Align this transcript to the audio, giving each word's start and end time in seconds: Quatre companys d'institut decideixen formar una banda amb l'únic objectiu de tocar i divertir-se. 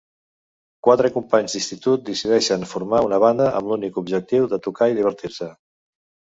Quatre 0.87 1.11
companys 1.17 1.57
d'institut 1.57 2.05
decideixen 2.07 2.67
formar 2.73 3.03
una 3.11 3.21
banda 3.27 3.53
amb 3.61 3.71
l'únic 3.71 4.03
objectiu 4.05 4.51
de 4.57 4.63
tocar 4.69 4.91
i 4.95 5.01
divertir-se. 5.05 5.55